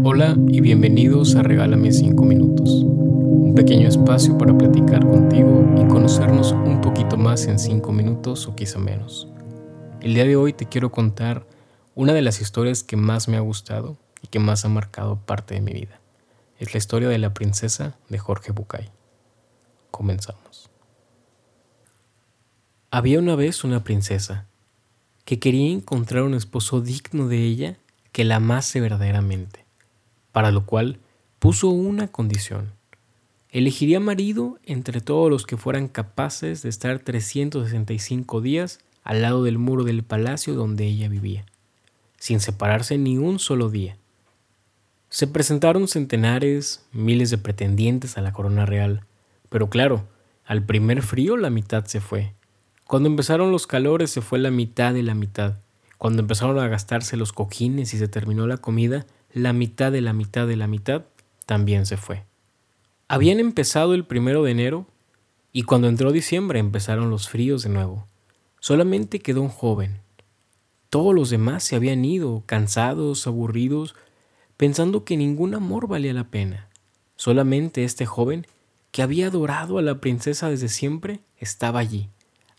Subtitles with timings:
[0.00, 6.52] Hola y bienvenidos a Regálame 5 minutos, un pequeño espacio para platicar contigo y conocernos
[6.52, 9.28] un poquito más en 5 minutos o quizá menos.
[10.00, 11.46] El día de hoy te quiero contar
[11.94, 15.54] una de las historias que más me ha gustado y que más ha marcado parte
[15.54, 16.00] de mi vida.
[16.58, 18.90] Es la historia de la princesa de Jorge Bucay.
[19.90, 20.70] Comenzamos.
[22.90, 24.46] Había una vez una princesa
[25.24, 27.76] que quería encontrar un esposo digno de ella
[28.10, 29.61] que la amase verdaderamente
[30.32, 30.98] para lo cual
[31.38, 32.72] puso una condición.
[33.50, 39.58] Elegiría marido entre todos los que fueran capaces de estar 365 días al lado del
[39.58, 41.44] muro del palacio donde ella vivía,
[42.18, 43.96] sin separarse ni un solo día.
[45.10, 49.04] Se presentaron centenares, miles de pretendientes a la corona real,
[49.50, 50.08] pero claro,
[50.46, 52.32] al primer frío la mitad se fue.
[52.86, 55.56] Cuando empezaron los calores se fue la mitad de la mitad.
[55.98, 60.12] Cuando empezaron a gastarse los cojines y se terminó la comida, la mitad de la
[60.12, 61.04] mitad de la mitad
[61.46, 62.24] también se fue.
[63.08, 64.86] Habían empezado el primero de enero
[65.52, 68.06] y cuando entró diciembre empezaron los fríos de nuevo.
[68.60, 70.00] Solamente quedó un joven.
[70.88, 73.94] Todos los demás se habían ido, cansados, aburridos,
[74.56, 76.68] pensando que ningún amor valía la pena.
[77.16, 78.46] Solamente este joven,
[78.90, 82.08] que había adorado a la princesa desde siempre, estaba allí,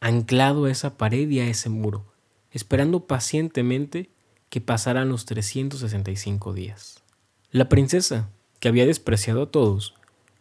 [0.00, 2.06] anclado a esa pared y a ese muro,
[2.50, 4.10] esperando pacientemente
[4.54, 7.02] que pasaran los 365 días.
[7.50, 8.30] La princesa,
[8.60, 9.96] que había despreciado a todos,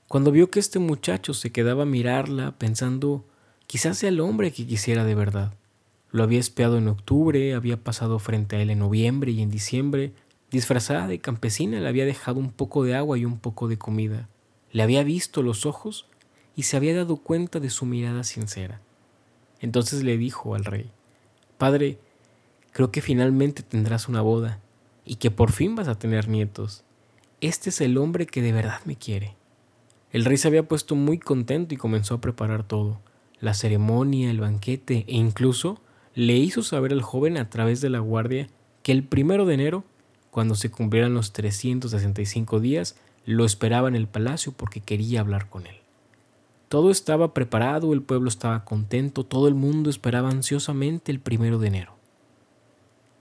[0.08, 3.26] cuando vio que este muchacho se quedaba a mirarla pensando
[3.66, 5.56] quizás sea el hombre que quisiera de verdad.
[6.12, 10.14] Lo había espiado en octubre, había pasado frente a él en noviembre y en diciembre,
[10.52, 14.30] disfrazada de campesina le había dejado un poco de agua y un poco de comida.
[14.72, 16.06] Le había visto los ojos
[16.56, 18.80] y se había dado cuenta de su mirada sincera.
[19.60, 20.92] Entonces le dijo al rey,
[21.58, 21.98] Padre,
[22.74, 24.60] Creo que finalmente tendrás una boda
[25.06, 26.84] y que por fin vas a tener nietos.
[27.40, 29.36] Este es el hombre que de verdad me quiere.
[30.12, 33.00] El rey se había puesto muy contento y comenzó a preparar todo,
[33.40, 35.82] la ceremonia, el banquete e incluso
[36.16, 38.48] le hizo saber al joven a través de la guardia
[38.82, 39.84] que el primero de enero,
[40.32, 42.96] cuando se cumplieran los 365 días,
[43.26, 45.76] lo esperaba en el palacio porque quería hablar con él.
[46.70, 51.68] Todo estaba preparado, el pueblo estaba contento, todo el mundo esperaba ansiosamente el primero de
[51.68, 52.03] enero.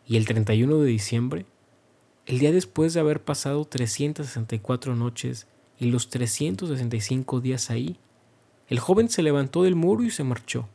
[0.06, 1.46] Y el 31 de diciembre,
[2.26, 5.46] el día después de haber pasado 364 noches
[5.78, 7.98] y los 365 días ahí,
[8.68, 10.68] el joven se levantó del muro y se marchó.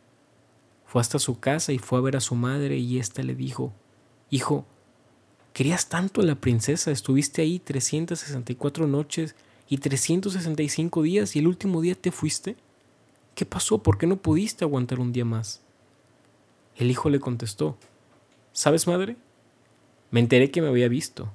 [0.85, 3.73] Fue hasta su casa y fue a ver a su madre y ésta le dijo,
[4.29, 4.65] Hijo,
[5.53, 9.35] querías tanto a la princesa, estuviste ahí 364 noches
[9.67, 12.55] y 365 días y el último día te fuiste.
[13.35, 13.83] ¿Qué pasó?
[13.83, 15.61] ¿Por qué no pudiste aguantar un día más?
[16.75, 17.77] El hijo le contestó,
[18.57, 19.17] ¿Sabes, madre?
[20.09, 21.31] Me enteré que me había visto.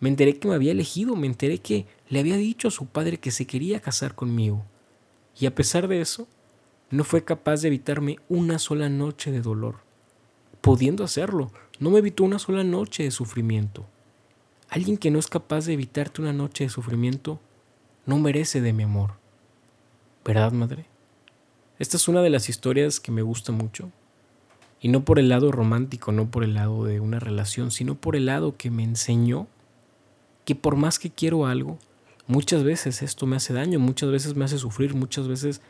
[0.00, 1.16] Me enteré que me había elegido.
[1.16, 4.62] Me enteré que le había dicho a su padre que se quería casar conmigo.
[5.40, 6.28] Y a pesar de eso,
[6.90, 9.76] no fue capaz de evitarme una sola noche de dolor.
[10.60, 13.86] Pudiendo hacerlo, no me evitó una sola noche de sufrimiento.
[14.68, 17.40] Alguien que no es capaz de evitarte una noche de sufrimiento
[18.04, 19.12] no merece de mi amor.
[20.22, 20.84] ¿Verdad, madre?
[21.78, 23.90] Esta es una de las historias que me gusta mucho
[24.80, 28.16] y no por el lado romántico, no por el lado de una relación, sino por
[28.16, 29.46] el lado que me enseñó
[30.44, 31.78] que por más que quiero algo,
[32.26, 35.60] muchas veces esto me hace daño, muchas veces me hace sufrir, muchas veces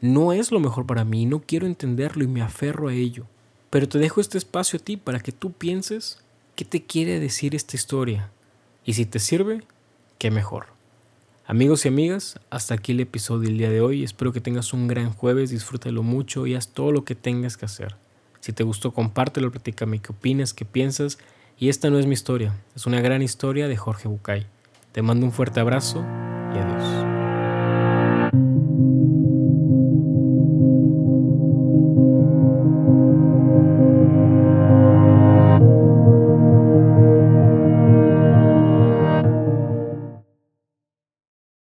[0.00, 3.26] no es lo mejor para mí, no quiero entenderlo y me aferro a ello.
[3.70, 6.18] Pero te dejo este espacio a ti para que tú pienses
[6.54, 8.30] qué te quiere decir esta historia.
[8.84, 9.62] Y si te sirve,
[10.18, 10.66] qué mejor.
[11.46, 14.02] Amigos y amigas, hasta aquí el episodio del día de hoy.
[14.02, 17.66] Espero que tengas un gran jueves, disfrútalo mucho y haz todo lo que tengas que
[17.66, 17.96] hacer.
[18.46, 21.18] Si te gustó, compártelo, platícame qué opinas, qué piensas.
[21.58, 24.46] Y esta no es mi historia, es una gran historia de Jorge Bucay.
[24.92, 26.06] Te mando un fuerte abrazo
[26.54, 27.16] y adiós.